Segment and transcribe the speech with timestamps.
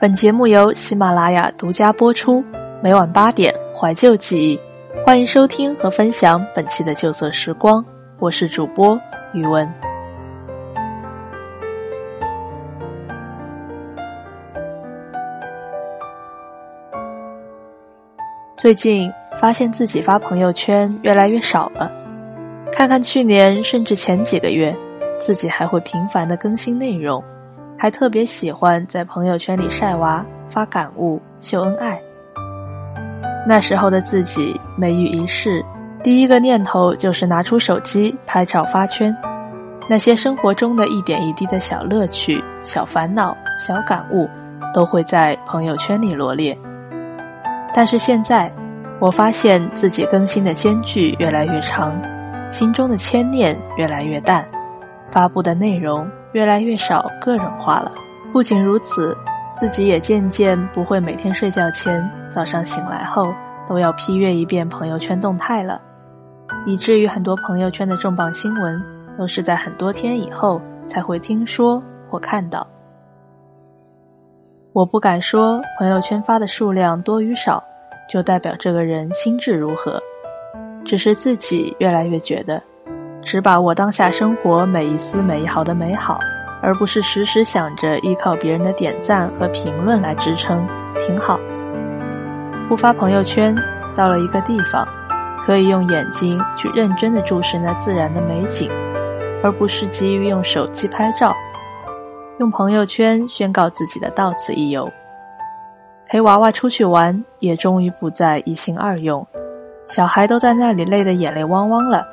[0.00, 2.42] 本节目由喜马拉雅独家播出，
[2.82, 4.58] 每晚八点怀旧记忆，
[5.04, 7.84] 欢迎收听和分享本期的旧色时光。
[8.18, 8.98] 我是主播
[9.34, 9.70] 宇文。
[18.56, 21.92] 最近发现自己发朋友圈越来越少了，
[22.72, 24.74] 看看去年甚至前几个月，
[25.18, 27.22] 自己还会频繁的更新内容。
[27.80, 31.98] 还特别喜欢在朋友圈里晒娃、发感悟、秀恩爱。
[33.48, 35.64] 那时候的自己，每遇一事，
[36.02, 39.16] 第一个念头就是拿出手机拍照发圈。
[39.88, 44.28] 那些生活中的一点一滴的小乐趣、小烦恼、小感悟，
[44.74, 46.54] 都会在朋友圈里罗列。
[47.72, 48.52] 但是现在，
[48.98, 51.98] 我发现自己更新的间距越来越长，
[52.50, 54.46] 心中的牵念越来越淡，
[55.10, 56.06] 发布的内容。
[56.32, 57.92] 越来越少个人化了。
[58.32, 59.16] 不仅如此，
[59.54, 63.32] 自己也渐渐不会每天睡觉前、早上醒来后
[63.68, 65.80] 都要批阅一遍朋友圈动态了，
[66.66, 68.80] 以至于很多朋友圈的重磅新闻
[69.18, 72.66] 都是在很多天以后才会听说或看到。
[74.72, 77.60] 我不敢说朋友圈发的数量多与少，
[78.08, 80.00] 就代表这个人心智如何，
[80.84, 82.62] 只是自己越来越觉得。
[83.22, 86.18] 只把握当下生活每一丝每一毫的美好，
[86.62, 90.66] 而不是时时想着依靠别人的点赞和评论来支撑，
[90.98, 91.38] 挺好。
[92.68, 93.54] 不发朋友圈，
[93.94, 94.86] 到了一个地方，
[95.42, 98.70] 可以用眼睛去认真的注视那自然的美景，
[99.42, 101.34] 而不是急于用手机拍照，
[102.38, 104.90] 用朋友圈宣告自己的到此一游。
[106.08, 109.24] 陪娃娃出去玩，也终于不再一心二用，
[109.86, 112.04] 小孩都在那里累得眼泪汪汪了。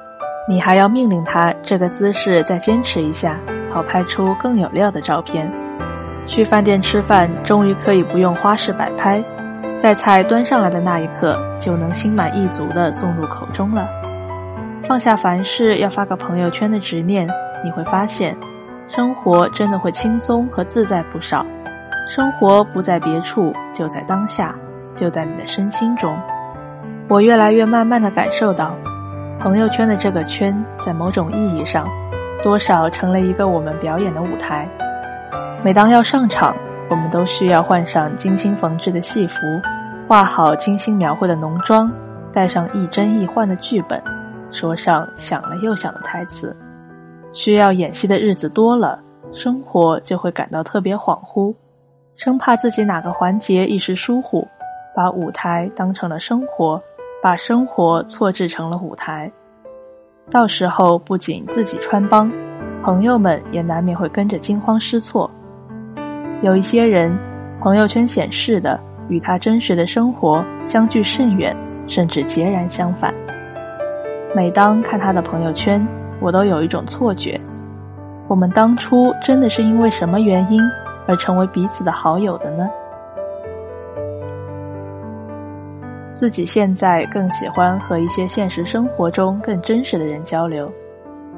[0.50, 3.38] 你还要命令他这个姿势再坚持一下，
[3.74, 5.52] 好拍出更有料的照片。
[6.26, 9.22] 去饭店吃饭，终于可以不用花式摆拍，
[9.78, 13.90] 在菜端上来的那一刻就能心满意足地送入口中了。
[14.86, 17.28] 放下凡事要发个朋友圈的执念，
[17.62, 18.34] 你会发现，
[18.88, 21.46] 生活真的会轻松和自在不少。
[22.10, 24.56] 生活不在别处，就在当下，
[24.96, 26.18] 就在你的身心中。
[27.10, 28.74] 我越来越慢慢地感受到。
[29.40, 31.88] 朋友圈的这个圈，在某种意义上，
[32.44, 34.68] 多少成了一个我们表演的舞台。
[35.64, 36.56] 每当要上场，
[36.90, 39.40] 我们都需要换上精心缝制的戏服，
[40.08, 41.92] 画好精心描绘的浓妆，
[42.34, 44.02] 带上亦真亦幻的剧本，
[44.50, 46.56] 说上想了又想的台词。
[47.32, 49.00] 需要演戏的日子多了，
[49.32, 51.54] 生活就会感到特别恍惚，
[52.16, 54.48] 生怕自己哪个环节一时疏忽，
[54.96, 56.82] 把舞台当成了生活。
[57.28, 59.30] 把生活错置成了舞台，
[60.32, 62.32] 到时候不仅自己穿帮，
[62.82, 65.30] 朋友们也难免会跟着惊慌失措。
[66.42, 67.14] 有一些人，
[67.60, 68.80] 朋友圈显示的
[69.10, 71.54] 与他真实的生活相距甚远，
[71.86, 73.14] 甚至截然相反。
[74.34, 75.86] 每当看他的朋友圈，
[76.22, 77.38] 我都有一种错觉：
[78.30, 80.62] 我们当初真的是因为什么原因
[81.06, 82.70] 而成为彼此的好友的呢？
[86.18, 90.68] 自己现在更喜欢和一些现实生活中更真实的人交流，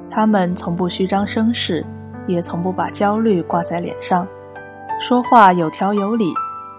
[0.09, 1.85] 他们从不虚张声势，
[2.27, 4.25] 也从不把焦虑挂在脸上，
[5.01, 6.31] 说话有条有理，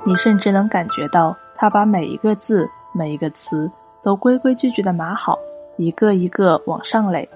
[0.06, 3.70] 你甚至能感觉到他把每一个字、每一个词
[4.02, 5.38] 都规规矩矩的码好，
[5.76, 7.28] 一个一个往上垒。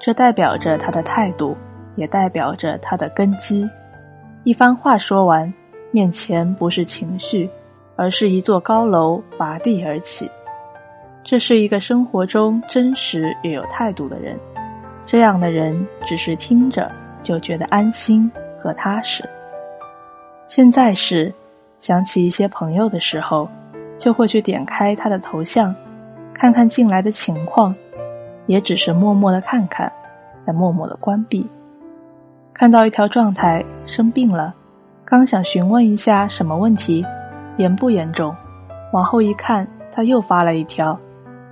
[0.00, 1.56] 这代表着他的态度，
[1.94, 3.70] 也代表着他的根基。
[4.42, 5.54] 一番话说完，
[5.92, 7.48] 面前不是情绪。
[8.00, 10.26] 而是一座高楼拔地而起，
[11.22, 14.40] 这是一个生活中真实又有态度的人。
[15.04, 16.90] 这样的人，只是听着
[17.22, 19.22] 就觉得安心和踏实。
[20.46, 21.30] 现在是
[21.78, 23.46] 想起一些朋友的时候，
[23.98, 25.74] 就会去点开他的头像，
[26.32, 27.74] 看看进来的情况，
[28.46, 29.92] 也只是默默的看看，
[30.46, 31.46] 再默默的关闭。
[32.54, 34.54] 看到一条状态生病了，
[35.04, 37.04] 刚想询问一下什么问题。
[37.60, 38.34] 严不严重？
[38.90, 40.98] 往后一看，他又发了一条，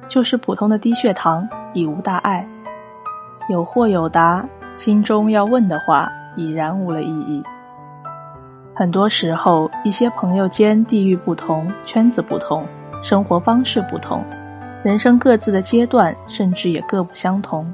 [0.08, 2.48] 就是普通的低血糖，已无大碍。
[3.50, 4.42] 有或有答，
[4.74, 7.44] 心中要问的话已然无了意义。
[8.74, 12.64] 很多时候，一些朋友间地域不同，圈子不同，
[13.02, 14.24] 生活方式不同，
[14.82, 17.70] 人生各自的阶段，甚至也各不相同。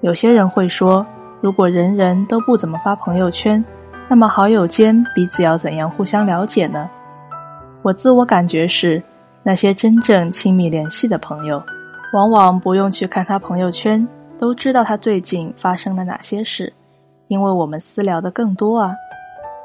[0.00, 1.04] 有些人会说，
[1.42, 3.62] 如果人人都不怎么发朋友圈，
[4.08, 6.88] 那么好友间彼此要怎样互相了解呢？
[7.82, 9.02] 我自我感觉是，
[9.42, 11.62] 那些真正亲密联系的朋友，
[12.12, 16.72] 往往不用去看他朋友圈，都知道他最近发生了哪些事，
[17.28, 18.94] 因为我们私聊的更多啊。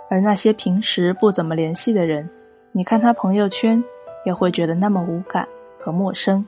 [0.10, 2.30] 而那些平时不怎么联系的人，
[2.72, 3.84] 你看他朋友圈，
[4.26, 5.48] 也会觉得那么无感
[5.80, 6.46] 和陌生。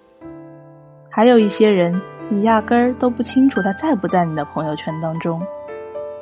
[1.09, 5.41] 还有一些人，你压根儿都不清楚他在不在你的朋友圈当中。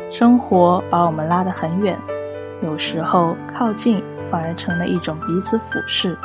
[0.10, 2.00] 生活把我们拉得很远，
[2.62, 4.02] 有时候靠近
[4.34, 6.18] 反而成了一种彼此俯视。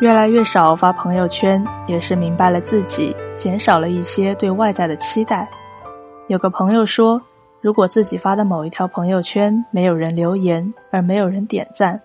[0.00, 5.48] 越来越少发朋友圈，也是明白了自己减少了一些对外在的期待。
[6.28, 7.20] 有个朋友说，
[7.60, 12.00] 如果自己发的某一条朋友圈没有人留言，而没有人点赞，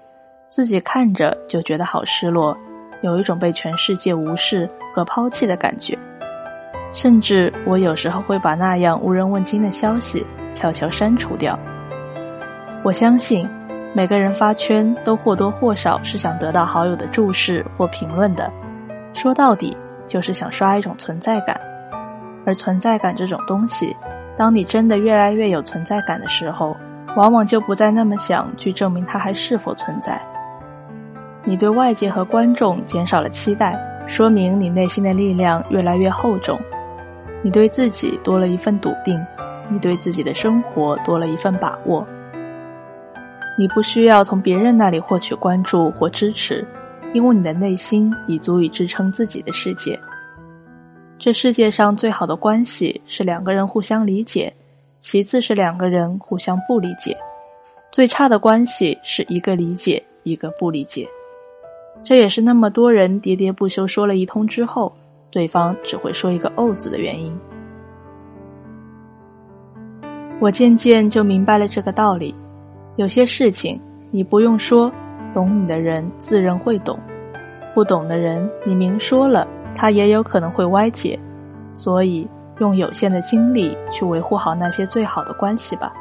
[0.50, 2.58] 自己看着就觉得好失落，
[3.04, 5.96] 有一种被全世界无视和抛弃的感觉。
[6.92, 11.56] 甚至我有时候会把那样无人问津的消息悄悄删除掉。
[12.84, 13.48] 我相信。
[13.96, 18.52] 每个人发圈都或多或少是想得到好友的注视或评论的，
[19.14, 21.60] 说到底就是想刷一种存在感。
[22.44, 23.96] 而存在感这种东西，
[24.36, 26.76] 当你真的越来越有存在感的时候，
[27.16, 30.20] 往往就不再那么想去证明它还是否存在。
[31.44, 36.60] 你对外界和观众减少了期待，说明你内心的力量越来越厚重，
[37.44, 39.24] 你对自己多了一份笃定，
[39.70, 42.06] 你对自己的生活多了一份把握。
[43.56, 46.66] 你不需要从别人那里获取关注或支持，
[47.14, 50.00] 因为你的内心已足以支撑自己的世界。
[51.20, 54.52] 这世界上最好的关系是两个人互相理解，
[55.00, 57.16] 其次是两个人互相不理解，
[57.92, 61.08] 最差的关系是一个理解一个不理解。
[62.04, 64.92] 这也是那么多人喋喋不休说了一通之后，
[65.30, 67.32] 对方只会说一个“哦”字的原因。
[70.40, 72.36] 我渐渐就明白了这个道理。
[72.96, 73.80] 有些事情
[74.12, 74.92] 你不用说，
[75.34, 76.96] 懂你的人自然会懂；
[77.74, 81.20] 不懂的人，你明说了，他也有可能会歪解。
[81.74, 82.30] 所以，
[82.60, 85.92] 用有限的精力去维护好那些最好的关系吧。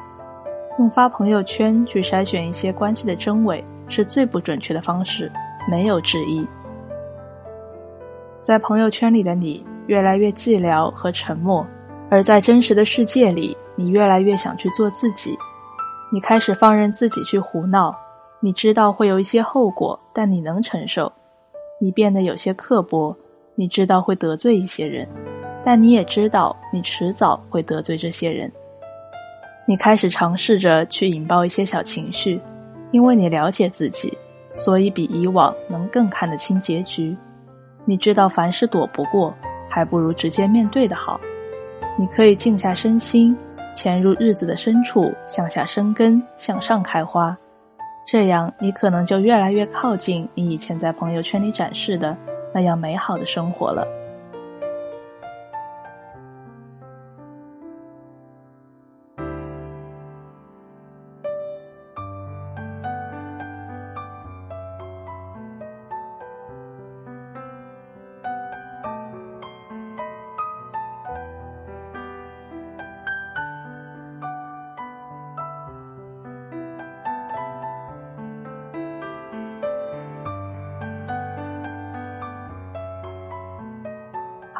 [0.78, 5.32] 用发朋友圈去筛选一些关系的真伪，是最不准确的方式，
[5.70, 6.46] 没有之一。
[8.42, 11.64] 在朋友圈里的你，越来越寂寥和沉默；
[12.10, 15.38] 而在真实的世界里，你越来越想去做自己。
[16.12, 17.96] 你开始放任自己去胡闹，
[18.38, 21.10] 你知道会有一些后果，但你能承受。
[21.80, 23.16] 你变得有些刻薄，
[23.54, 25.08] 你知道会得罪一些人，
[25.64, 28.52] 但你也知道你迟早会得罪这些人。
[29.66, 32.38] 你开始尝试着去引爆一些小情绪，
[32.90, 34.12] 因为你了解自己，
[34.54, 37.16] 所以比以往能更看得清结局。
[37.86, 39.32] 你知道凡事躲不过，
[39.66, 41.18] 还不如直接面对的好。
[41.98, 43.34] 你可以静下身心。
[43.72, 47.36] 潜入日子的深处，向下生根，向上开花，
[48.06, 52.16] 这样你可能就越来越靠近你以前在朋友圈里展示的
[52.52, 53.86] 那样美好的生活了。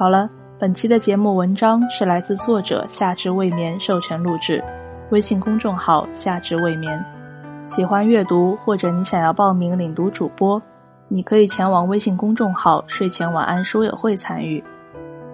[0.02, 0.28] 好了，
[0.59, 4.61] 本期的节目文章是来自作者夏至未眠授权录制，
[5.12, 7.00] 微信公众号夏至未眠。
[7.66, 10.61] 喜欢阅读或者你想要报名领读主播，
[11.06, 14.61] 你可以前往微信公众号睡前晚安书友会参与。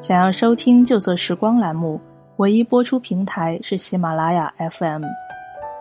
[0.01, 1.99] 想要收听旧色时光栏目，
[2.37, 5.03] 唯一播出平台是喜马拉雅 FM，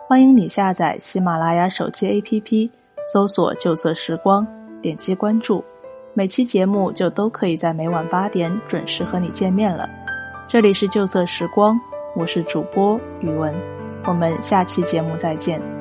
[0.08, 2.70] 欢迎你下载喜马拉雅手机 APP，
[3.12, 4.46] 搜索旧色时光，
[4.80, 5.62] 点击关注。
[6.18, 9.88] 每期节目就都可以在每晚八点准时和你见面了。
[10.48, 11.78] 这里是旧色时光，
[12.16, 13.54] 我是主播宇文，
[14.04, 15.77] 我们下期节目再见。